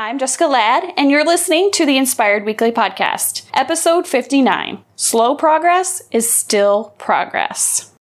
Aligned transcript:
I'm 0.00 0.16
Jessica 0.16 0.46
Ladd, 0.46 0.92
and 0.96 1.10
you're 1.10 1.24
listening 1.24 1.72
to 1.72 1.84
the 1.84 1.96
Inspired 1.96 2.44
Weekly 2.44 2.70
Podcast, 2.70 3.44
episode 3.52 4.06
59. 4.06 4.78
Slow 4.94 5.34
progress 5.34 6.02
is 6.12 6.32
still 6.32 6.94
progress. 6.98 7.92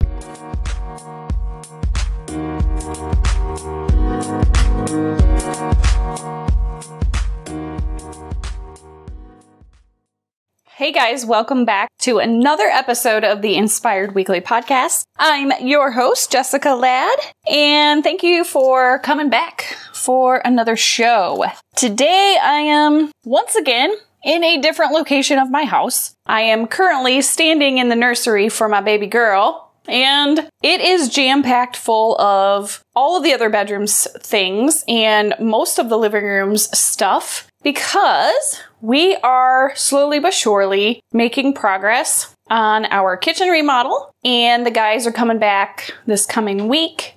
Hey 10.77 10.93
guys, 10.93 11.25
welcome 11.25 11.65
back 11.65 11.89
to 12.01 12.19
another 12.19 12.67
episode 12.67 13.25
of 13.25 13.41
the 13.41 13.57
Inspired 13.57 14.15
Weekly 14.15 14.43
Podcast. 14.43 15.05
I'm 15.19 15.51
your 15.67 15.91
host, 15.91 16.31
Jessica 16.31 16.75
Ladd, 16.75 17.19
and 17.51 18.05
thank 18.05 18.23
you 18.23 18.45
for 18.45 18.99
coming 18.99 19.31
back 19.31 19.75
for 19.95 20.43
another 20.45 20.77
show. 20.77 21.47
Today 21.77 22.37
I 22.43 22.59
am 22.59 23.11
once 23.25 23.55
again 23.55 23.91
in 24.23 24.45
a 24.45 24.61
different 24.61 24.93
location 24.93 25.39
of 25.39 25.51
my 25.51 25.65
house. 25.65 26.15
I 26.27 26.43
am 26.43 26.67
currently 26.67 27.23
standing 27.23 27.79
in 27.79 27.89
the 27.89 27.97
nursery 27.97 28.51
for 28.51 28.69
my 28.69 28.83
baby 28.83 29.07
girl, 29.07 29.73
and 29.89 30.47
it 30.63 30.83
is 30.83 31.09
jam 31.09 31.43
packed 31.43 31.77
full 31.77 32.21
of 32.21 32.83
all 32.95 33.17
of 33.17 33.23
the 33.23 33.33
other 33.33 33.49
bedrooms 33.49 34.07
things 34.21 34.85
and 34.87 35.35
most 35.41 35.79
of 35.79 35.89
the 35.89 35.97
living 35.97 36.25
room's 36.25 36.69
stuff 36.79 37.47
because 37.63 38.61
we 38.81 39.17
are 39.17 39.75
slowly 39.75 40.19
but 40.19 40.35
surely 40.35 41.01
making 41.13 41.55
progress 41.55 42.35
on 42.49 42.85
our 42.87 43.17
kitchen 43.17 43.49
remodel, 43.49 44.15
and 44.25 44.65
the 44.65 44.71
guys 44.71 45.07
are 45.07 45.13
coming 45.13 45.39
back 45.39 45.93
this 46.07 46.27
coming 46.27 46.69
week 46.69 47.15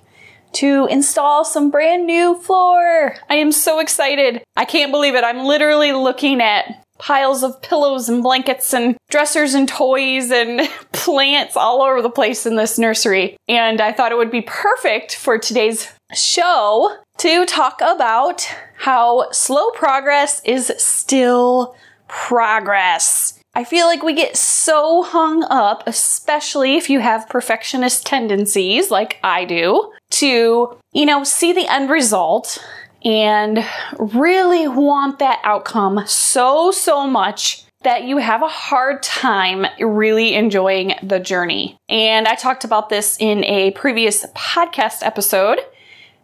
to 0.52 0.86
install 0.90 1.44
some 1.44 1.70
brand 1.70 2.06
new 2.06 2.34
floor. 2.34 3.16
I 3.28 3.36
am 3.36 3.52
so 3.52 3.78
excited. 3.78 4.42
I 4.56 4.64
can't 4.64 4.90
believe 4.90 5.14
it. 5.14 5.22
I'm 5.22 5.44
literally 5.44 5.92
looking 5.92 6.40
at 6.40 6.84
piles 6.98 7.42
of 7.42 7.62
pillows 7.62 8.08
and 8.08 8.22
blankets 8.22 8.74
and 8.74 8.96
dressers 9.08 9.54
and 9.54 9.68
toys 9.68 10.30
and 10.30 10.68
plants 10.92 11.56
all 11.56 11.82
over 11.82 12.02
the 12.02 12.10
place 12.10 12.46
in 12.46 12.56
this 12.56 12.78
nursery. 12.78 13.36
And 13.48 13.80
I 13.80 13.92
thought 13.92 14.12
it 14.12 14.18
would 14.18 14.30
be 14.30 14.42
perfect 14.42 15.16
for 15.16 15.38
today's 15.38 15.90
show 16.12 16.96
to 17.18 17.46
talk 17.46 17.80
about 17.80 18.46
how 18.80 19.30
slow 19.30 19.68
progress 19.72 20.40
is 20.42 20.72
still 20.78 21.76
progress. 22.08 23.38
I 23.54 23.62
feel 23.62 23.86
like 23.86 24.02
we 24.02 24.14
get 24.14 24.38
so 24.38 25.02
hung 25.02 25.44
up, 25.50 25.82
especially 25.86 26.78
if 26.78 26.88
you 26.88 27.00
have 27.00 27.28
perfectionist 27.28 28.06
tendencies 28.06 28.90
like 28.90 29.18
I 29.22 29.44
do, 29.44 29.92
to, 30.12 30.78
you 30.92 31.06
know, 31.06 31.24
see 31.24 31.52
the 31.52 31.70
end 31.70 31.90
result 31.90 32.64
and 33.04 33.62
really 33.98 34.66
want 34.66 35.18
that 35.18 35.40
outcome 35.44 36.02
so, 36.06 36.70
so 36.70 37.06
much 37.06 37.64
that 37.82 38.04
you 38.04 38.16
have 38.16 38.42
a 38.42 38.48
hard 38.48 39.02
time 39.02 39.66
really 39.78 40.34
enjoying 40.34 40.94
the 41.02 41.18
journey. 41.18 41.78
And 41.90 42.26
I 42.26 42.34
talked 42.34 42.64
about 42.64 42.88
this 42.88 43.18
in 43.20 43.44
a 43.44 43.72
previous 43.72 44.24
podcast 44.34 45.02
episode 45.02 45.60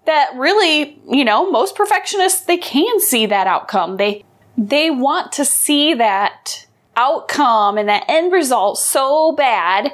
that 0.06 0.30
really, 0.36 0.98
you 1.08 1.24
know, 1.24 1.50
most 1.50 1.74
perfectionists 1.74 2.42
they 2.42 2.56
can 2.56 3.00
see 3.00 3.26
that 3.26 3.46
outcome. 3.46 3.96
They 3.96 4.24
they 4.56 4.90
want 4.90 5.32
to 5.32 5.44
see 5.44 5.94
that 5.94 6.66
outcome 6.96 7.76
and 7.76 7.88
that 7.88 8.04
end 8.08 8.32
result 8.32 8.78
so 8.78 9.32
bad 9.32 9.92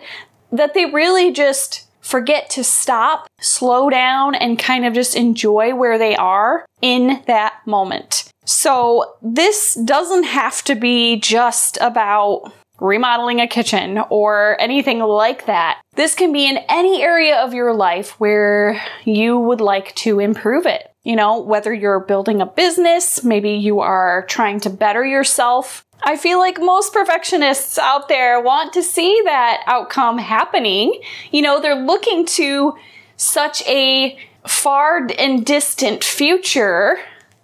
that 0.53 0.75
they 0.75 0.87
really 0.87 1.33
just 1.33 1.89
forget 2.01 2.51
to 2.51 2.65
stop, 2.65 3.29
slow 3.41 3.89
down, 3.89 4.35
and 4.35 4.59
kind 4.59 4.85
of 4.85 4.93
just 4.93 5.17
enjoy 5.17 5.75
where 5.75 5.99
they 5.99 6.15
are 6.17 6.67
in 6.81 7.23
that 7.27 7.55
moment. 7.67 8.31
So, 8.45 9.15
this 9.23 9.75
doesn't 9.75 10.25
have 10.25 10.63
to 10.65 10.75
be 10.75 11.17
just 11.17 11.79
about 11.81 12.53
remodeling 12.83 13.41
a 13.41 13.47
kitchen 13.47 13.99
or 14.11 14.61
anything 14.61 14.99
like 14.99 15.47
that. 15.47 15.81
This 15.95 16.15
can 16.15 16.33
be 16.33 16.47
in 16.47 16.59
any 16.69 17.03
area 17.03 17.37
of 17.37 17.55
your 17.55 17.73
life 17.73 18.19
where 18.21 18.83
you 19.05 19.39
would 19.39 19.61
like 19.61 19.95
to 19.97 20.19
improve 20.19 20.67
it. 20.67 20.93
You 21.05 21.17
know, 21.17 21.41
whether 21.41 21.73
you're 21.73 22.01
building 22.01 22.41
a 22.41 22.47
business, 22.47 23.25
maybe 23.25 23.51
you 23.53 23.81
are 23.81 24.25
trying 24.29 24.61
to 24.61 24.71
better 24.71 25.05
yourself. 25.05 25.85
I 26.05 26.17
feel 26.17 26.39
like 26.39 26.61
most 26.61 26.93
perfectionists 26.93 27.79
out 27.79 28.09
there 28.09 28.41
want 28.41 28.73
to 28.73 28.83
see 28.83 29.23
that 29.25 29.63
outcome 29.67 30.19
happening. 30.19 31.01
You 31.31 31.43
know, 31.43 31.61
they're 31.61 31.75
looking 31.75 32.27
to 32.27 32.75
such 33.17 33.63
a 33.69 34.19
far 34.47 35.09
and 35.19 35.47
distant 35.47 36.03
future 36.03 36.99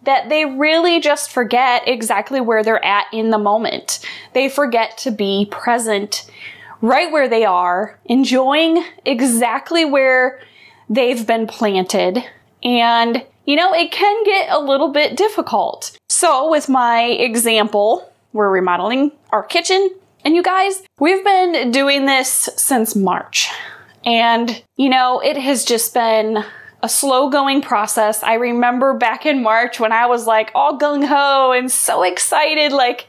that 0.09 0.31
they 0.31 0.47
really 0.47 1.01
just 1.01 1.31
forget 1.31 1.87
exactly 1.87 2.41
where 2.41 2.65
they're 2.65 2.83
at 2.83 3.05
in 3.13 3.29
the 3.29 3.37
moment. 3.37 4.03
They 4.33 4.49
forget 4.49 4.97
to 4.99 5.11
be 5.11 5.47
present 5.51 6.25
right 6.81 7.13
where 7.13 7.29
they 7.29 7.45
are, 7.45 8.01
enjoying 8.07 8.83
exactly 9.05 9.85
where 9.85 10.41
they've 10.89 11.27
been 11.27 11.47
planted. 11.47 12.25
And, 12.65 13.23
you 13.45 13.55
know, 13.55 13.75
it 13.75 13.93
can 13.93 14.25
get 14.25 14.49
a 14.49 14.59
little 14.59 14.89
bit 14.89 15.15
difficult. 15.15 15.99
So, 16.09 16.51
with 16.51 16.71
my 16.71 17.03
example, 17.03 18.11
we're 18.33 18.49
remodeling 18.49 19.13
our 19.29 19.43
kitchen. 19.43 19.91
And 20.25 20.35
you 20.35 20.43
guys, 20.43 20.83
we've 20.99 21.23
been 21.23 21.71
doing 21.71 22.07
this 22.07 22.49
since 22.57 22.97
March. 22.97 23.51
And, 24.07 24.63
you 24.79 24.89
know, 24.89 25.21
it 25.21 25.37
has 25.37 25.67
just 25.67 25.93
been 25.93 26.43
a 26.83 26.89
slow 26.89 27.29
going 27.29 27.61
process. 27.61 28.23
I 28.23 28.35
remember 28.35 28.95
back 28.95 29.27
in 29.27 29.43
March 29.43 29.81
when 29.81 29.93
I 29.93 30.07
was 30.07 30.27
like 30.27 30.51
all 30.55 30.79
gung 30.79 31.07
ho 31.07 31.53
and 31.53 31.71
so 31.71 32.03
excited, 32.03 32.73
like, 32.73 33.07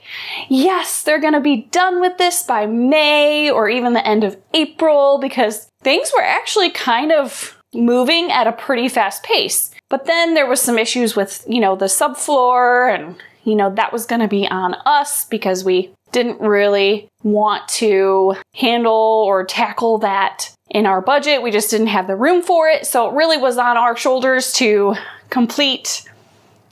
yes, 0.49 1.03
they're 1.03 1.19
gonna 1.19 1.41
be 1.41 1.67
done 1.71 2.01
with 2.01 2.17
this 2.17 2.43
by 2.43 2.65
May 2.65 3.49
or 3.49 3.69
even 3.69 3.93
the 3.93 4.05
end 4.05 4.23
of 4.23 4.37
April 4.53 5.19
because 5.19 5.69
things 5.81 6.11
were 6.15 6.23
actually 6.23 6.71
kind 6.71 7.11
of 7.11 7.57
moving 7.73 8.31
at 8.31 8.47
a 8.47 8.51
pretty 8.51 8.89
fast 8.89 9.23
pace. 9.23 9.71
But 9.89 10.05
then 10.05 10.33
there 10.33 10.47
was 10.47 10.61
some 10.61 10.79
issues 10.79 11.15
with, 11.15 11.43
you 11.47 11.59
know, 11.59 11.75
the 11.75 11.85
subfloor 11.85 12.93
and, 12.93 13.15
you 13.43 13.55
know, 13.55 13.73
that 13.75 13.93
was 13.93 14.05
gonna 14.05 14.27
be 14.27 14.47
on 14.47 14.73
us 14.85 15.25
because 15.25 15.63
we 15.63 15.93
didn't 16.11 16.41
really 16.41 17.09
want 17.23 17.67
to 17.67 18.35
handle 18.53 18.93
or 18.93 19.45
tackle 19.45 19.99
that 19.99 20.55
in 20.69 20.85
our 20.85 21.01
budget. 21.01 21.41
We 21.41 21.51
just 21.51 21.69
didn't 21.69 21.87
have 21.87 22.07
the 22.07 22.15
room 22.15 22.41
for 22.41 22.67
it. 22.67 22.85
So 22.85 23.09
it 23.09 23.13
really 23.13 23.37
was 23.37 23.57
on 23.57 23.77
our 23.77 23.95
shoulders 23.97 24.53
to 24.53 24.95
complete 25.29 26.09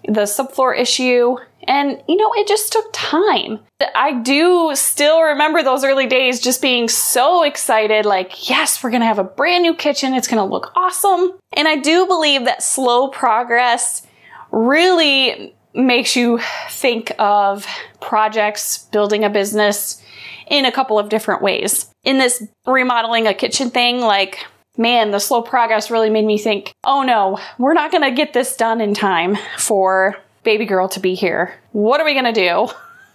the 0.08 0.22
subfloor 0.22 0.78
issue. 0.78 1.38
And, 1.68 2.02
you 2.08 2.16
know, 2.16 2.31
it 2.36 2.48
just 2.48 2.72
took 2.72 2.86
time. 2.94 3.59
I 3.94 4.14
do 4.14 4.72
still 4.74 5.22
remember 5.22 5.62
those 5.62 5.84
early 5.84 6.08
days 6.08 6.40
just 6.40 6.62
being 6.62 6.88
so 6.88 7.44
excited 7.44 8.06
like, 8.06 8.50
yes, 8.50 8.81
we're 8.81 8.92
to 9.02 9.08
have 9.08 9.19
a 9.19 9.24
brand 9.24 9.64
new 9.64 9.75
kitchen. 9.75 10.14
It's 10.14 10.28
to 10.44 10.50
look 10.50 10.72
awesome. 10.75 11.38
And 11.54 11.68
I 11.68 11.75
do 11.75 12.08
believe 12.08 12.46
that 12.46 12.64
slow 12.64 13.09
progress 13.09 14.08
really 14.52 15.56
makes 15.73 16.16
you 16.16 16.39
think 16.69 17.11
of 17.19 17.66
projects, 18.00 18.85
building 18.91 19.23
a 19.23 19.29
business 19.29 20.01
in 20.50 20.66
a 20.66 20.72
couple 20.72 20.97
of 20.97 21.09
different 21.09 21.41
ways. 21.41 21.89
In 22.03 22.17
this 22.17 22.44
remodeling 22.66 23.28
a 23.28 23.33
kitchen 23.33 23.69
thing, 23.69 24.00
like, 24.00 24.45
man, 24.77 25.11
the 25.11 25.19
slow 25.19 25.41
progress 25.41 25.91
really 25.91 26.09
made 26.09 26.25
me 26.25 26.38
think, 26.38 26.73
oh 26.83 27.03
no, 27.03 27.39
we're 27.57 27.73
not 27.73 27.91
gonna 27.91 28.11
get 28.11 28.33
this 28.33 28.56
done 28.56 28.81
in 28.81 28.94
time 28.94 29.38
for 29.57 30.17
baby 30.44 30.66
girl 30.66 30.88
to 30.89 31.00
be 31.00 31.16
here. 31.16 31.53
What 31.72 32.00
are 32.00 32.06
we 32.06 32.13
gonna 32.13 32.31
do 32.31 32.69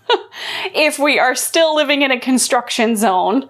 if 0.74 0.98
we 0.98 1.18
are 1.18 1.34
still 1.34 1.74
living 1.74 2.02
in 2.02 2.10
a 2.10 2.20
construction 2.20 2.96
zone? 2.96 3.48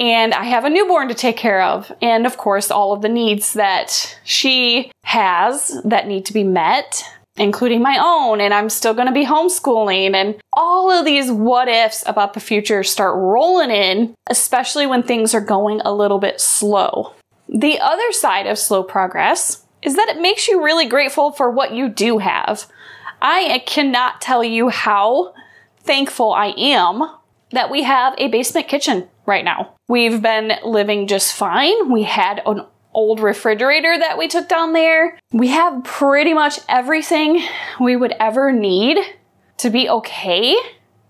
And 0.00 0.32
I 0.32 0.44
have 0.44 0.64
a 0.64 0.70
newborn 0.70 1.08
to 1.08 1.14
take 1.14 1.36
care 1.36 1.60
of. 1.60 1.90
And 2.00 2.24
of 2.24 2.36
course, 2.36 2.70
all 2.70 2.92
of 2.92 3.02
the 3.02 3.08
needs 3.08 3.54
that 3.54 4.16
she 4.22 4.92
has 5.02 5.80
that 5.84 6.06
need 6.06 6.24
to 6.26 6.32
be 6.32 6.44
met 6.44 7.02
including 7.38 7.82
my 7.82 7.98
own, 8.00 8.40
and 8.40 8.52
I'm 8.52 8.68
still 8.68 8.94
going 8.94 9.06
to 9.06 9.12
be 9.12 9.24
homeschooling, 9.24 10.14
and 10.14 10.36
all 10.52 10.90
of 10.90 11.04
these 11.04 11.30
what 11.30 11.68
ifs 11.68 12.02
about 12.06 12.34
the 12.34 12.40
future 12.40 12.82
start 12.82 13.16
rolling 13.16 13.70
in, 13.70 14.14
especially 14.28 14.86
when 14.86 15.02
things 15.02 15.34
are 15.34 15.40
going 15.40 15.80
a 15.84 15.94
little 15.94 16.18
bit 16.18 16.40
slow. 16.40 17.14
The 17.48 17.78
other 17.80 18.12
side 18.12 18.46
of 18.46 18.58
slow 18.58 18.82
progress 18.82 19.64
is 19.82 19.96
that 19.96 20.08
it 20.08 20.20
makes 20.20 20.48
you 20.48 20.62
really 20.62 20.86
grateful 20.86 21.32
for 21.32 21.50
what 21.50 21.72
you 21.72 21.88
do 21.88 22.18
have. 22.18 22.66
I 23.22 23.62
cannot 23.66 24.20
tell 24.20 24.44
you 24.44 24.68
how 24.68 25.34
thankful 25.80 26.32
I 26.32 26.48
am 26.56 27.02
that 27.52 27.70
we 27.70 27.82
have 27.84 28.14
a 28.18 28.28
basement 28.28 28.68
kitchen 28.68 29.08
right 29.24 29.44
now. 29.44 29.74
We've 29.88 30.20
been 30.20 30.52
living 30.64 31.06
just 31.06 31.34
fine. 31.34 31.90
We 31.90 32.02
had 32.02 32.42
an 32.44 32.66
old 32.92 33.20
refrigerator 33.20 33.98
that 33.98 34.18
we 34.18 34.28
took 34.28 34.48
down 34.48 34.72
there. 34.72 35.18
We 35.32 35.48
have 35.48 35.84
pretty 35.84 36.34
much 36.34 36.58
everything 36.68 37.42
we 37.80 37.96
would 37.96 38.14
ever 38.18 38.52
need 38.52 38.98
to 39.58 39.70
be 39.70 39.88
okay, 39.88 40.56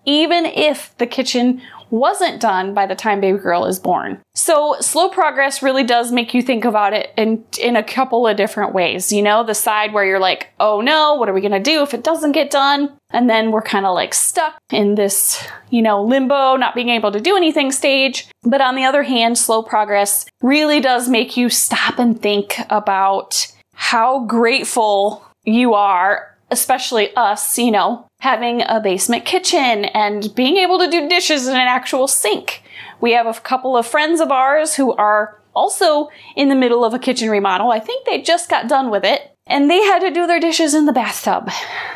even 0.05 0.47
if 0.47 0.97
the 0.99 1.07
kitchen 1.07 1.63
wasn't 1.91 2.41
done 2.41 2.75
by 2.75 2.87
the 2.87 2.95
time 2.95 3.21
baby 3.21 3.39
girl 3.39 3.65
is 3.65 3.79
born. 3.79 4.21
So 4.35 4.77
slow 4.81 5.09
progress 5.09 5.63
really 5.63 5.85
does 5.85 6.13
make 6.13 6.35
you 6.35 6.43
think 6.43 6.65
about 6.65 6.93
it 6.93 7.13
in, 7.17 7.45
in 7.61 7.77
a 7.77 7.83
couple 7.83 8.27
of 8.27 8.37
different 8.37 8.75
ways. 8.75 9.13
You 9.13 9.23
know, 9.23 9.45
the 9.45 9.55
side 9.55 9.93
where 9.93 10.05
you're 10.05 10.21
like, 10.21 10.49
oh 10.61 10.81
no, 10.81 11.15
what 11.15 11.29
are 11.29 11.35
we 11.35 11.41
gonna 11.41 11.61
do 11.61 11.83
if 11.83 11.95
it 11.95 12.05
doesn't 12.05 12.33
get 12.33 12.51
done? 12.51 12.93
And 13.11 13.29
then 13.29 13.51
we're 13.51 13.63
kind 13.63 13.87
of 13.87 13.95
like 13.95 14.13
stuck 14.13 14.59
in 14.71 14.95
this, 14.95 15.43
you 15.71 15.83
know, 15.83 16.03
limbo, 16.03 16.57
not 16.57 16.75
being 16.75 16.91
able 16.91 17.11
to 17.13 17.21
do 17.21 17.37
anything 17.37 17.73
stage. 17.73 18.29
But 18.43 18.61
on 18.61 18.75
the 18.75 18.85
other 18.85 19.03
hand, 19.03 19.39
slow 19.39 19.63
progress 19.63 20.27
really 20.43 20.81
does 20.81 21.09
make 21.09 21.37
you 21.37 21.49
stop 21.49 21.99
and 21.99 22.21
think 22.21 22.57
about 22.69 23.47
how 23.73 24.25
grateful 24.25 25.25
you 25.45 25.75
are, 25.75 26.37
especially 26.51 27.15
us, 27.15 27.59
you 27.59 27.71
know, 27.71 28.07
having 28.21 28.63
a 28.63 28.81
basement 28.81 29.25
kitchen 29.25 29.85
and 29.87 30.35
being 30.35 30.57
able 30.57 30.79
to 30.79 30.91
do 30.91 31.09
dishes 31.09 31.47
in 31.47 31.55
an 31.55 31.69
actual 31.69 32.09
sink. 32.09 32.63
We 33.01 33.13
have 33.13 33.27
a 33.27 33.41
couple 33.41 33.77
of 33.77 33.87
friends 33.87 34.21
of 34.21 34.31
ours 34.31 34.75
who 34.75 34.93
are 34.95 35.41
also 35.55 36.09
in 36.37 36.49
the 36.49 36.55
middle 36.55 36.85
of 36.85 36.95
a 36.95 36.99
kitchen 36.99 37.31
remodel. 37.31 37.71
I 37.71 37.81
think 37.81 38.07
they 38.07 38.23
just 38.23 38.49
got 38.49 38.69
done 38.69 38.91
with 38.91 39.05
it 39.05 39.33
and 39.47 39.71
they 39.71 39.83
had 39.83 40.01
to 40.01 40.11
do 40.11 40.27
their 40.27 40.41
dishes 40.41 40.75
in 40.75 40.87
the 40.87 40.93
bathtub. 40.93 41.51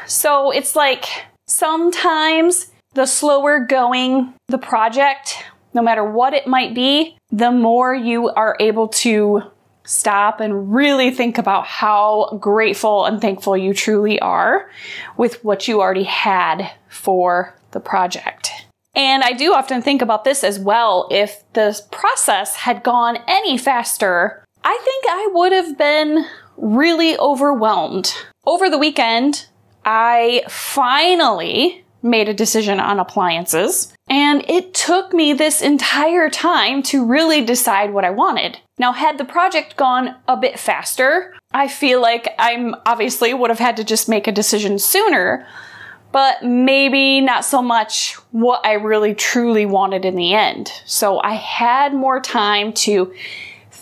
So 0.07 0.51
it's 0.51 0.75
like 0.75 1.07
sometimes 1.47 2.69
the 2.95 3.07
slower 3.07 3.61
going 3.61 4.35
the 4.49 4.59
project, 4.59 5.45
no 5.75 5.83
matter 5.83 6.05
what 6.05 6.35
it 6.35 6.47
might 6.47 6.75
be, 6.75 7.17
the 7.31 7.51
more 7.51 7.95
you 7.95 8.29
are 8.29 8.57
able 8.61 8.89
to 8.89 9.43
stop 9.85 10.41
and 10.41 10.73
really 10.73 11.11
think 11.11 11.39
about 11.39 11.67
how 11.67 12.39
grateful 12.41 13.05
and 13.05 13.21
thankful 13.21 13.57
you 13.57 13.75
truly 13.75 14.21
are 14.21 14.71
with 15.17 15.45
what 15.45 15.67
you 15.67 15.81
already 15.81 16.05
had 16.05 16.71
for 16.89 17.55
the 17.73 17.81
project. 17.81 18.51
And 18.95 19.23
I 19.23 19.33
do 19.33 19.55
often 19.55 19.81
think 19.81 20.03
about 20.03 20.25
this 20.25 20.45
as 20.45 20.59
well. 20.59 21.09
If 21.11 21.43
the 21.55 21.81
process 21.91 22.57
had 22.57 22.83
gone 22.83 23.19
any 23.27 23.57
faster, 23.57 24.45
I 24.63 24.79
think 24.85 25.05
I 25.09 25.31
would 25.33 25.53
have 25.53 25.79
been 25.79 26.27
really 26.57 27.17
overwhelmed. 27.19 28.15
Over 28.45 28.69
the 28.69 28.79
weekend, 28.79 29.47
I 29.85 30.43
finally 30.49 31.82
made 32.03 32.29
a 32.29 32.35
decision 32.35 32.81
on 32.81 32.99
appliances, 32.99 33.93
and 34.09 34.45
it 34.49 34.75
took 34.75 35.13
me 35.13 35.33
this 35.33 35.63
entire 35.63 36.29
time 36.29 36.83
to 36.83 37.05
really 37.05 37.45
decide 37.45 37.93
what 37.93 38.05
I 38.05 38.11
wanted. 38.11 38.59
Now, 38.79 38.93
had 38.93 39.19
the 39.19 39.25
project 39.25 39.77
gone 39.77 40.17
a 40.27 40.37
bit 40.37 40.59
faster, 40.59 41.35
I 41.53 41.69
feel 41.69 42.01
like 42.01 42.29
I'm 42.39 42.75
obviously 42.87 43.33
would 43.33 43.51
have 43.51 43.59
had 43.59 43.77
to 43.77 43.85
just 43.85 44.09
make 44.09 44.27
a 44.27 44.33
decision 44.33 44.79
sooner, 44.79 45.47
but 46.11 46.43
maybe 46.43 47.21
not 47.21 47.45
so 47.45 47.63
much 47.63 48.15
what 48.33 48.65
I 48.67 48.75
really 48.75 49.15
truly 49.15 49.67
wanted 49.67 50.05
in 50.05 50.17
the 50.17 50.35
end. 50.35 50.71
So 50.85 51.21
I 51.21 51.35
had 51.35 51.95
more 51.95 52.21
time 52.21 52.73
to 52.75 53.15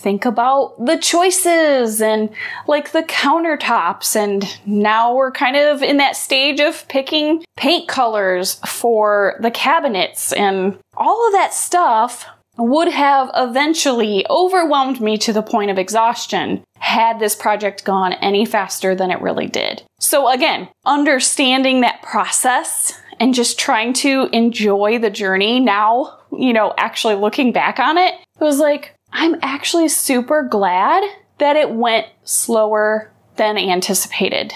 think 0.01 0.25
about 0.25 0.83
the 0.83 0.97
choices 0.97 2.01
and 2.01 2.29
like 2.67 2.91
the 2.91 3.03
countertops. 3.03 4.15
And 4.15 4.45
now 4.65 5.13
we're 5.13 5.31
kind 5.31 5.55
of 5.55 5.81
in 5.81 5.97
that 5.97 6.15
stage 6.15 6.59
of 6.59 6.87
picking 6.87 7.43
paint 7.55 7.87
colors 7.87 8.55
for 8.65 9.37
the 9.41 9.51
cabinets 9.51 10.33
and 10.33 10.77
all 10.97 11.27
of 11.27 11.33
that 11.33 11.53
stuff 11.53 12.25
would 12.57 12.89
have 12.89 13.31
eventually 13.35 14.25
overwhelmed 14.29 14.99
me 14.99 15.17
to 15.17 15.33
the 15.33 15.41
point 15.41 15.71
of 15.71 15.77
exhaustion 15.77 16.63
had 16.77 17.19
this 17.19 17.35
project 17.35 17.85
gone 17.85 18.13
any 18.13 18.45
faster 18.45 18.95
than 18.95 19.11
it 19.11 19.21
really 19.21 19.47
did. 19.47 19.83
So 19.99 20.29
again, 20.29 20.67
understanding 20.85 21.81
that 21.81 22.01
process 22.01 22.93
and 23.19 23.33
just 23.33 23.59
trying 23.59 23.93
to 23.93 24.27
enjoy 24.33 24.97
the 24.97 25.11
journey 25.11 25.59
now, 25.59 26.19
you 26.31 26.53
know, 26.53 26.73
actually 26.77 27.15
looking 27.15 27.51
back 27.51 27.79
on 27.79 27.97
it, 27.97 28.15
it 28.15 28.43
was 28.43 28.57
like, 28.57 28.95
I'm 29.11 29.35
actually 29.41 29.89
super 29.89 30.43
glad 30.43 31.03
that 31.37 31.55
it 31.55 31.71
went 31.71 32.07
slower 32.23 33.11
than 33.35 33.57
anticipated 33.57 34.53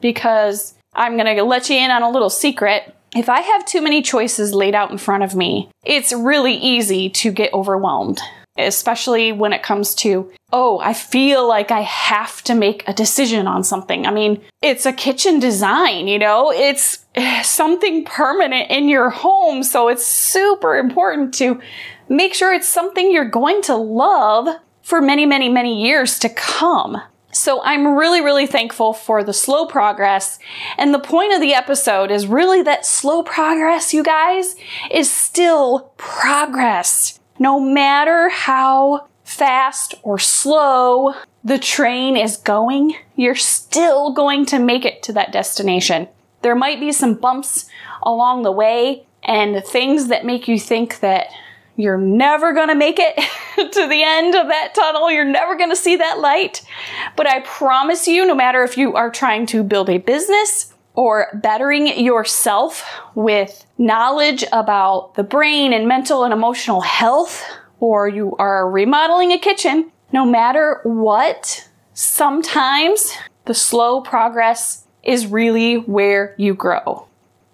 because 0.00 0.74
I'm 0.94 1.16
going 1.16 1.36
to 1.36 1.42
let 1.42 1.68
you 1.68 1.76
in 1.76 1.90
on 1.90 2.02
a 2.02 2.10
little 2.10 2.30
secret. 2.30 2.94
If 3.14 3.28
I 3.28 3.40
have 3.40 3.64
too 3.64 3.82
many 3.82 4.02
choices 4.02 4.54
laid 4.54 4.74
out 4.74 4.90
in 4.90 4.98
front 4.98 5.24
of 5.24 5.34
me, 5.34 5.70
it's 5.84 6.12
really 6.12 6.54
easy 6.54 7.08
to 7.10 7.32
get 7.32 7.52
overwhelmed, 7.52 8.20
especially 8.56 9.32
when 9.32 9.52
it 9.52 9.62
comes 9.62 9.94
to, 9.96 10.30
oh, 10.52 10.78
I 10.78 10.92
feel 10.92 11.48
like 11.48 11.70
I 11.70 11.80
have 11.80 12.42
to 12.44 12.54
make 12.54 12.86
a 12.86 12.92
decision 12.92 13.46
on 13.46 13.64
something. 13.64 14.06
I 14.06 14.10
mean, 14.10 14.42
it's 14.62 14.86
a 14.86 14.92
kitchen 14.92 15.40
design, 15.40 16.06
you 16.06 16.18
know, 16.18 16.52
it's 16.52 17.06
something 17.42 18.04
permanent 18.04 18.70
in 18.70 18.88
your 18.88 19.10
home. 19.10 19.62
So 19.62 19.88
it's 19.88 20.06
super 20.06 20.76
important 20.76 21.34
to 21.34 21.60
make 22.08 22.34
sure 22.34 22.52
it's 22.52 22.68
something 22.68 23.10
you're 23.10 23.24
going 23.24 23.62
to 23.62 23.76
love 23.76 24.48
for 24.82 25.00
many, 25.00 25.26
many, 25.26 25.48
many 25.48 25.82
years 25.82 26.18
to 26.20 26.28
come. 26.28 27.00
So 27.30 27.62
I'm 27.62 27.96
really, 27.96 28.20
really 28.20 28.46
thankful 28.46 28.92
for 28.92 29.22
the 29.22 29.34
slow 29.34 29.66
progress. 29.66 30.38
And 30.78 30.94
the 30.94 30.98
point 30.98 31.34
of 31.34 31.40
the 31.40 31.54
episode 31.54 32.10
is 32.10 32.26
really 32.26 32.62
that 32.62 32.86
slow 32.86 33.22
progress, 33.22 33.92
you 33.92 34.02
guys, 34.02 34.56
is 34.90 35.10
still 35.10 35.92
progress. 35.98 37.20
No 37.38 37.60
matter 37.60 38.30
how 38.30 39.08
fast 39.24 39.94
or 40.02 40.18
slow 40.18 41.14
the 41.44 41.58
train 41.58 42.16
is 42.16 42.38
going, 42.38 42.94
you're 43.14 43.34
still 43.34 44.12
going 44.12 44.46
to 44.46 44.58
make 44.58 44.84
it 44.84 45.02
to 45.04 45.12
that 45.12 45.32
destination. 45.32 46.08
There 46.42 46.56
might 46.56 46.80
be 46.80 46.92
some 46.92 47.14
bumps 47.14 47.68
along 48.02 48.42
the 48.42 48.52
way 48.52 49.06
and 49.22 49.62
things 49.64 50.08
that 50.08 50.24
make 50.24 50.48
you 50.48 50.58
think 50.58 51.00
that 51.00 51.26
you're 51.78 51.96
never 51.96 52.52
going 52.52 52.68
to 52.68 52.74
make 52.74 52.98
it 52.98 53.14
to 53.72 53.88
the 53.88 54.02
end 54.02 54.34
of 54.34 54.48
that 54.48 54.74
tunnel. 54.74 55.10
You're 55.10 55.24
never 55.24 55.56
going 55.56 55.70
to 55.70 55.76
see 55.76 55.96
that 55.96 56.18
light. 56.18 56.62
But 57.16 57.28
I 57.28 57.40
promise 57.40 58.08
you, 58.08 58.26
no 58.26 58.34
matter 58.34 58.64
if 58.64 58.76
you 58.76 58.96
are 58.96 59.10
trying 59.10 59.46
to 59.46 59.62
build 59.62 59.88
a 59.88 59.98
business 59.98 60.74
or 60.94 61.28
bettering 61.34 61.86
yourself 62.04 62.84
with 63.14 63.64
knowledge 63.78 64.44
about 64.52 65.14
the 65.14 65.22
brain 65.22 65.72
and 65.72 65.86
mental 65.86 66.24
and 66.24 66.32
emotional 66.32 66.80
health, 66.80 67.44
or 67.78 68.08
you 68.08 68.34
are 68.40 68.68
remodeling 68.68 69.30
a 69.30 69.38
kitchen, 69.38 69.92
no 70.12 70.26
matter 70.26 70.80
what, 70.82 71.68
sometimes 71.94 73.12
the 73.44 73.54
slow 73.54 74.00
progress 74.00 74.84
is 75.04 75.28
really 75.28 75.76
where 75.76 76.34
you 76.38 76.54
grow. 76.54 77.06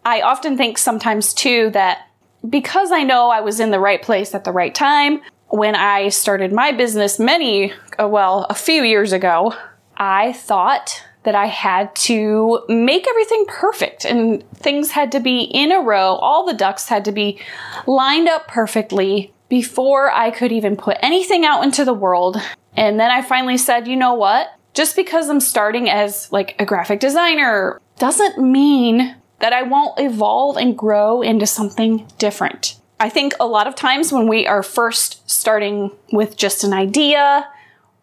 I 0.03 0.23
often 0.23 0.57
think 0.57 0.79
sometimes 0.79 1.35
too 1.35 1.69
that 1.75 2.09
because 2.49 2.93
I 2.93 3.03
know 3.03 3.31
I 3.31 3.41
was 3.41 3.61
in 3.61 3.71
the 3.71 3.81
right 3.81 4.03
place 4.03 4.35
at 4.35 4.45
the 4.45 4.53
right 4.53 4.75
time, 4.75 5.21
when 5.49 5.75
I 5.75 6.09
started 6.09 6.53
my 6.53 6.73
business 6.73 7.19
many, 7.19 7.73
uh, 8.01 8.09
well, 8.09 8.47
a 8.51 8.55
few 8.55 8.83
years 8.83 9.13
ago, 9.13 9.55
I 9.97 10.33
thought 10.33 11.03
that 11.23 11.35
I 11.35 11.47
had 11.47 11.95
to 11.97 12.65
make 12.69 13.09
everything 13.09 13.47
perfect 13.49 14.05
and 14.05 14.43
things 14.57 14.91
had 14.91 15.13
to 15.13 15.21
be 15.21 15.43
in 15.43 15.73
a 15.73 15.81
row. 15.81 16.17
All 16.17 16.45
the 16.45 16.55
ducks 16.55 16.89
had 16.89 17.05
to 17.07 17.13
be 17.13 17.41
lined 17.87 18.29
up 18.29 18.47
perfectly 18.49 19.33
before 19.49 20.11
I 20.13 20.31
could 20.31 20.53
even 20.53 20.77
put 20.77 20.99
anything 21.01 21.45
out 21.45 21.63
into 21.63 21.85
the 21.85 21.95
world. 21.95 22.37
And 22.77 22.99
then 22.99 23.11
I 23.11 23.23
finally 23.23 23.57
said, 23.57 23.89
you 23.89 23.97
know 23.97 24.15
what? 24.15 24.49
Just 24.75 24.97
because 24.97 25.31
I'm 25.31 25.41
starting 25.41 25.89
as 25.89 26.31
like 26.33 26.57
a 26.59 26.67
graphic 26.67 27.01
designer 27.01 27.81
doesn't 27.99 28.39
mean 28.39 29.17
that 29.45 29.53
I 29.53 29.61
won't 29.61 30.01
evolve 30.01 30.57
and 30.57 30.75
grow 30.75 31.21
into 31.21 31.47
something 31.47 32.11
different. 32.17 32.81
I 32.99 33.11
think 33.11 33.35
a 33.39 33.47
lot 33.47 33.67
of 33.67 33.75
times 33.75 34.11
when 34.11 34.27
we 34.27 34.47
are 34.47 34.63
first 34.63 35.29
starting 35.31 35.91
with 36.15 36.39
just 36.39 36.65
an 36.65 36.73
idea 36.73 37.47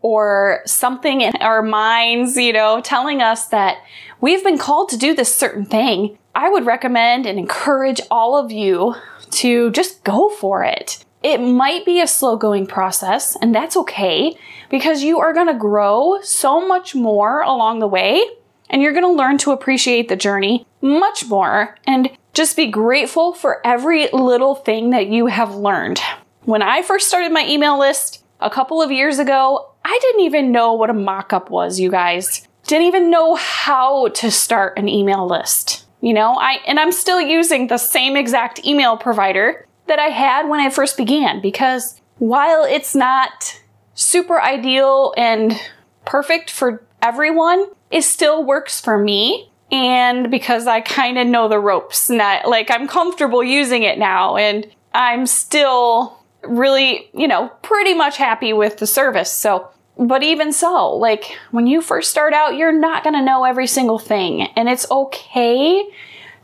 or 0.03 0.61
something 0.67 1.21
in 1.21 1.33
our 1.37 1.63
minds, 1.63 2.37
you 2.37 2.53
know, 2.53 2.79
telling 2.79 3.23
us 3.23 3.47
that 3.47 3.79
we've 4.19 4.43
been 4.43 4.59
called 4.59 4.89
to 4.89 4.97
do 4.97 5.15
this 5.15 5.33
certain 5.33 5.65
thing, 5.65 6.19
I 6.35 6.47
would 6.47 6.67
recommend 6.67 7.25
and 7.25 7.39
encourage 7.39 8.01
all 8.11 8.37
of 8.37 8.51
you 8.51 8.93
to 9.31 9.71
just 9.71 10.03
go 10.03 10.29
for 10.29 10.63
it. 10.63 11.03
It 11.23 11.39
might 11.39 11.87
be 11.87 12.01
a 12.01 12.07
slow 12.07 12.37
going 12.37 12.67
process, 12.67 13.35
and 13.41 13.55
that's 13.55 13.75
okay 13.77 14.37
because 14.69 15.01
you 15.01 15.19
are 15.19 15.33
going 15.33 15.47
to 15.47 15.55
grow 15.55 16.19
so 16.21 16.67
much 16.67 16.93
more 16.93 17.41
along 17.41 17.79
the 17.79 17.87
way 17.87 18.23
and 18.71 18.81
you're 18.81 18.93
going 18.93 19.03
to 19.03 19.11
learn 19.11 19.37
to 19.39 19.51
appreciate 19.51 20.07
the 20.07 20.15
journey 20.15 20.65
much 20.81 21.27
more 21.27 21.77
and 21.85 22.09
just 22.33 22.55
be 22.55 22.67
grateful 22.67 23.33
for 23.33 23.65
every 23.65 24.09
little 24.11 24.55
thing 24.55 24.89
that 24.89 25.07
you 25.07 25.27
have 25.27 25.53
learned. 25.53 25.99
When 26.45 26.63
I 26.63 26.81
first 26.81 27.07
started 27.07 27.31
my 27.31 27.45
email 27.45 27.77
list 27.77 28.23
a 28.39 28.49
couple 28.49 28.81
of 28.81 28.91
years 28.91 29.19
ago, 29.19 29.69
I 29.85 29.99
didn't 30.01 30.21
even 30.21 30.51
know 30.51 30.73
what 30.73 30.89
a 30.89 30.93
mock-up 30.93 31.51
was, 31.51 31.79
you 31.79 31.91
guys. 31.91 32.47
Didn't 32.65 32.87
even 32.87 33.11
know 33.11 33.35
how 33.35 34.07
to 34.07 34.31
start 34.31 34.77
an 34.77 34.87
email 34.87 35.27
list. 35.27 35.85
You 35.99 36.13
know, 36.13 36.35
I 36.35 36.59
and 36.65 36.79
I'm 36.79 36.91
still 36.91 37.21
using 37.21 37.67
the 37.67 37.77
same 37.77 38.15
exact 38.15 38.65
email 38.65 38.97
provider 38.97 39.67
that 39.87 39.99
I 39.99 40.07
had 40.07 40.47
when 40.47 40.59
I 40.59 40.69
first 40.69 40.97
began 40.97 41.41
because 41.41 41.99
while 42.17 42.63
it's 42.63 42.95
not 42.95 43.59
super 43.93 44.41
ideal 44.41 45.13
and 45.17 45.59
perfect 46.05 46.49
for 46.49 46.83
everyone, 47.01 47.65
it 47.89 48.03
still 48.03 48.43
works 48.43 48.79
for 48.79 48.97
me. 48.97 49.49
And 49.71 50.29
because 50.29 50.67
I 50.67 50.81
kind 50.81 51.17
of 51.17 51.27
know 51.27 51.47
the 51.47 51.59
ropes, 51.59 52.09
not 52.09 52.47
like 52.47 52.69
I'm 52.69 52.87
comfortable 52.87 53.43
using 53.43 53.83
it 53.83 53.97
now. 53.97 54.35
And 54.35 54.67
I'm 54.93 55.25
still 55.25 56.19
really, 56.43 57.09
you 57.13 57.27
know, 57.27 57.49
pretty 57.61 57.93
much 57.93 58.17
happy 58.17 58.51
with 58.51 58.77
the 58.77 58.87
service. 58.87 59.31
So, 59.31 59.69
but 59.97 60.23
even 60.23 60.51
so, 60.51 60.95
like 60.95 61.37
when 61.51 61.67
you 61.67 61.81
first 61.81 62.11
start 62.11 62.33
out, 62.33 62.55
you're 62.55 62.77
not 62.77 63.03
going 63.03 63.13
to 63.13 63.21
know 63.21 63.45
every 63.45 63.67
single 63.67 63.99
thing. 63.99 64.43
And 64.55 64.67
it's 64.67 64.89
okay 64.91 65.83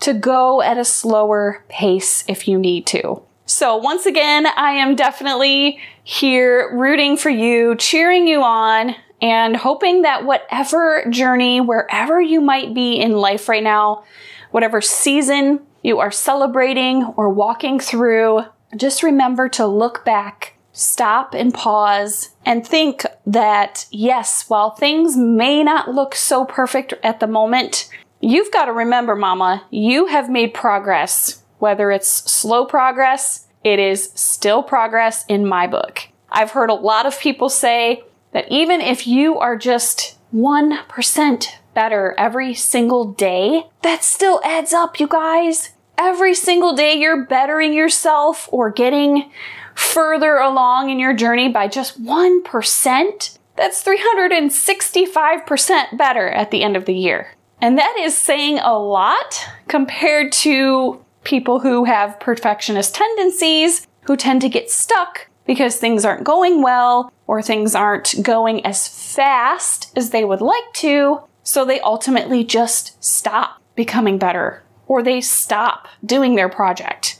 to 0.02 0.14
go 0.14 0.62
at 0.62 0.78
a 0.78 0.86
slower 0.86 1.64
pace 1.68 2.24
if 2.28 2.48
you 2.48 2.58
need 2.58 2.86
to. 2.88 3.22
So 3.46 3.78
once 3.78 4.06
again, 4.06 4.46
I 4.46 4.72
am 4.72 4.96
definitely 4.96 5.80
here 6.04 6.76
rooting 6.76 7.18
for 7.18 7.30
you, 7.30 7.76
cheering 7.76 8.28
you 8.28 8.44
on, 8.44 8.96
and 9.21 9.55
hoping 9.55 10.03
that 10.03 10.25
whatever 10.25 11.05
journey, 11.09 11.59
wherever 11.62 12.21
you 12.21 12.41
might 12.41 12.74
be 12.74 13.00
in 13.00 13.13
life 13.13 13.50
right 13.50 13.63
now, 13.63 14.03
whatever 14.51 14.81
season 14.81 15.59
you 15.81 16.00
are 16.00 16.12
celebrating 16.12 17.03
or 17.15 17.29
walking 17.29 17.79
through, 17.79 18.41
just 18.75 19.03
remember 19.03 19.50
to 19.50 19.65
look 19.65 20.03
back, 20.05 20.57
stop 20.71 21.33
and 21.33 21.53
pause 21.53 22.29
and 22.45 22.65
think 22.65 23.05
that 23.25 23.86
yes, 23.91 24.45
while 24.50 24.71
things 24.71 25.17
may 25.17 25.63
not 25.63 25.89
look 25.89 26.13
so 26.13 26.45
perfect 26.45 26.93
at 27.03 27.19
the 27.19 27.27
moment, 27.27 27.89
you've 28.19 28.51
got 28.51 28.65
to 28.65 28.74
remember, 28.74 29.15
mama, 29.15 29.65
you 29.71 30.07
have 30.07 30.29
made 30.29 30.53
progress. 30.53 31.43
Whether 31.59 31.89
it's 31.91 32.07
slow 32.31 32.65
progress, 32.65 33.47
it 33.63 33.79
is 33.79 34.12
still 34.13 34.62
progress 34.62 35.25
in 35.27 35.47
my 35.47 35.65
book. 35.65 36.07
I've 36.29 36.51
heard 36.51 36.69
a 36.69 36.75
lot 36.75 37.05
of 37.05 37.19
people 37.19 37.50
say 37.50 38.03
that 38.38 38.51
even 38.51 38.82
if 38.82 39.08
you 39.08 39.39
are 39.39 39.58
just 39.58 40.15
1% 40.32 41.48
better 41.74 42.13
every 42.20 42.53
single 42.53 43.13
day, 43.13 43.63
that 43.82 44.03
still 44.03 44.39
adds 44.44 44.74
up, 44.74 45.00
you 45.00 45.08
guys. 45.08 45.72
Every 45.98 46.36
single 46.36 46.75
day 46.75 46.94
you're 46.94 47.25
bettering 47.25 47.74
yourself 47.74 48.48
or 48.51 48.70
getting 48.70 49.32
further 49.74 50.36
along 50.36 50.91
in 50.91 51.00
your 51.00 51.15
journey 51.15 51.50
by 51.50 51.67
just 51.67 52.00
1%. 52.00 53.39
That's 53.56 53.84
365% 53.84 55.98
better 55.98 56.29
at 56.29 56.51
the 56.51 56.62
end 56.62 56.77
of 56.77 56.86
the 56.86 56.94
year. 56.94 57.34
And 57.60 57.75
that 57.79 57.98
is 58.00 58.15
saying 58.15 58.60
a 58.60 58.77
lot 58.77 59.50
compared 59.67 60.32
to 60.44 61.03
people 61.24 61.62
who 61.62 61.86
have 61.86 62.20
perfectionist 62.20 62.94
tendencies, 62.94 63.88
who 64.01 64.15
tend 64.15 64.41
to 64.41 64.50
get 64.50 64.70
stuck 64.70 65.27
because 65.48 65.77
things 65.77 66.06
aren't 66.06 66.25
going 66.25 66.62
well 66.62 67.12
or 67.25 67.42
things 67.42 67.74
aren't 67.74 68.13
going 68.22 68.63
as 68.66 68.88
fast 68.88 69.92
as 69.98 70.12
they 70.12 70.24
would 70.24 70.42
like 70.42 70.74
to. 70.74 71.22
So 71.42 71.66
they 71.66 71.80
ultimately 71.80 72.44
just 72.44 73.01
stop 73.04 73.62
becoming 73.75 74.20
better 74.20 74.62
or 74.86 75.01
they 75.01 75.22
stop 75.22 75.88
doing 76.06 76.36
their 76.36 76.50
project 76.50 77.20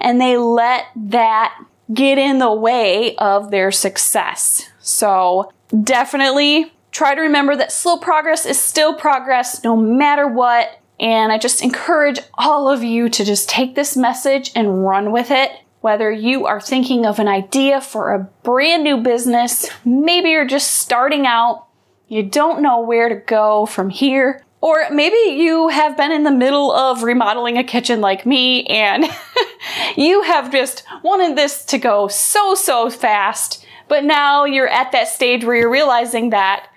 and 0.00 0.20
they 0.20 0.36
let 0.36 0.86
that 0.96 1.62
get 1.92 2.18
in 2.18 2.38
the 2.38 2.52
way 2.52 3.14
of 3.16 3.50
their 3.50 3.70
success. 3.70 4.68
So 4.80 5.52
definitely 5.84 6.72
try 6.90 7.14
to 7.14 7.20
remember 7.20 7.56
that 7.56 7.72
slow 7.72 7.98
progress 7.98 8.46
is 8.46 8.58
still 8.58 8.94
progress 8.94 9.62
no 9.62 9.76
matter 9.76 10.26
what. 10.26 10.80
And 10.98 11.30
I 11.30 11.38
just 11.38 11.62
encourage 11.62 12.18
all 12.34 12.68
of 12.68 12.82
you 12.82 13.08
to 13.10 13.24
just 13.24 13.48
take 13.48 13.74
this 13.74 13.96
message 13.96 14.50
and 14.54 14.84
run 14.84 15.12
with 15.12 15.30
it 15.30 15.50
whether 15.80 16.10
you 16.10 16.46
are 16.46 16.60
thinking 16.60 17.06
of 17.06 17.18
an 17.18 17.28
idea 17.28 17.80
for 17.80 18.12
a 18.12 18.28
brand 18.42 18.84
new 18.84 18.96
business, 18.96 19.68
maybe 19.84 20.30
you're 20.30 20.46
just 20.46 20.72
starting 20.72 21.26
out, 21.26 21.66
you 22.08 22.22
don't 22.22 22.62
know 22.62 22.80
where 22.80 23.08
to 23.08 23.14
go 23.14 23.66
from 23.66 23.90
here, 23.90 24.44
or 24.60 24.86
maybe 24.90 25.40
you 25.40 25.68
have 25.68 25.96
been 25.96 26.10
in 26.10 26.24
the 26.24 26.30
middle 26.30 26.72
of 26.72 27.04
remodeling 27.04 27.58
a 27.58 27.64
kitchen 27.64 28.00
like 28.00 28.26
me 28.26 28.64
and 28.64 29.04
you 29.96 30.22
have 30.22 30.50
just 30.50 30.82
wanted 31.02 31.36
this 31.36 31.64
to 31.66 31.78
go 31.78 32.08
so, 32.08 32.54
so 32.54 32.90
fast, 32.90 33.64
but 33.86 34.04
now 34.04 34.44
you're 34.44 34.68
at 34.68 34.90
that 34.92 35.08
stage 35.08 35.44
where 35.44 35.56
you're 35.56 35.70
realizing 35.70 36.30
that, 36.30 36.68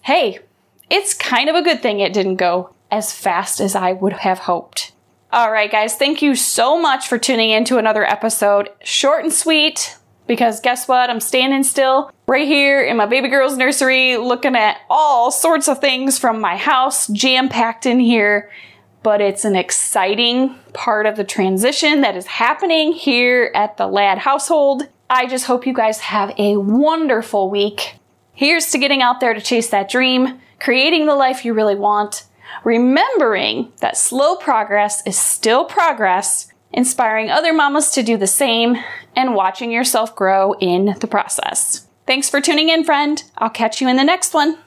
hey, 0.00 0.38
it's 0.88 1.12
kind 1.12 1.50
of 1.50 1.56
a 1.56 1.62
good 1.62 1.82
thing 1.82 2.00
it 2.00 2.14
didn't 2.14 2.36
go 2.36 2.74
as 2.90 3.12
fast 3.12 3.60
as 3.60 3.74
I 3.74 3.92
would 3.92 4.14
have 4.14 4.38
hoped. 4.40 4.92
All 5.36 5.52
right, 5.52 5.70
guys, 5.70 5.96
thank 5.96 6.22
you 6.22 6.34
so 6.34 6.80
much 6.80 7.08
for 7.08 7.18
tuning 7.18 7.50
in 7.50 7.66
to 7.66 7.76
another 7.76 8.02
episode. 8.02 8.70
Short 8.82 9.22
and 9.22 9.30
sweet, 9.30 9.98
because 10.26 10.60
guess 10.60 10.88
what? 10.88 11.10
I'm 11.10 11.20
standing 11.20 11.62
still 11.62 12.10
right 12.26 12.48
here 12.48 12.82
in 12.82 12.96
my 12.96 13.04
baby 13.04 13.28
girl's 13.28 13.58
nursery 13.58 14.16
looking 14.16 14.56
at 14.56 14.78
all 14.88 15.30
sorts 15.30 15.68
of 15.68 15.78
things 15.78 16.18
from 16.18 16.40
my 16.40 16.56
house 16.56 17.06
jam 17.08 17.50
packed 17.50 17.84
in 17.84 18.00
here. 18.00 18.50
But 19.02 19.20
it's 19.20 19.44
an 19.44 19.56
exciting 19.56 20.54
part 20.72 21.04
of 21.04 21.16
the 21.16 21.24
transition 21.24 22.00
that 22.00 22.16
is 22.16 22.24
happening 22.24 22.92
here 22.92 23.52
at 23.54 23.76
the 23.76 23.88
Ladd 23.88 24.16
household. 24.16 24.88
I 25.10 25.26
just 25.26 25.44
hope 25.44 25.66
you 25.66 25.74
guys 25.74 26.00
have 26.00 26.32
a 26.38 26.56
wonderful 26.56 27.50
week. 27.50 27.96
Here's 28.32 28.70
to 28.70 28.78
getting 28.78 29.02
out 29.02 29.20
there 29.20 29.34
to 29.34 29.42
chase 29.42 29.68
that 29.68 29.90
dream, 29.90 30.40
creating 30.60 31.04
the 31.04 31.14
life 31.14 31.44
you 31.44 31.52
really 31.52 31.76
want 31.76 32.24
remembering 32.64 33.72
that 33.80 33.96
slow 33.96 34.36
progress 34.36 35.06
is 35.06 35.18
still 35.18 35.64
progress, 35.64 36.52
inspiring 36.72 37.30
other 37.30 37.52
mamas 37.52 37.90
to 37.92 38.02
do 38.02 38.16
the 38.16 38.26
same, 38.26 38.76
and 39.14 39.34
watching 39.34 39.70
yourself 39.70 40.14
grow 40.14 40.54
in 40.54 40.96
the 41.00 41.06
process. 41.06 41.86
Thanks 42.06 42.30
for 42.30 42.40
tuning 42.40 42.68
in, 42.68 42.84
friend. 42.84 43.22
I'll 43.38 43.50
catch 43.50 43.80
you 43.80 43.88
in 43.88 43.96
the 43.96 44.04
next 44.04 44.34
one. 44.34 44.58